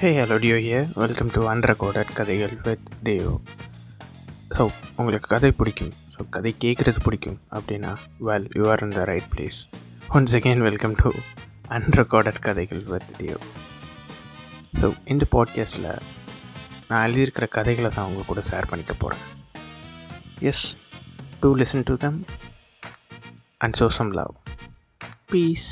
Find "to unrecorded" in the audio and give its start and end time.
10.94-12.40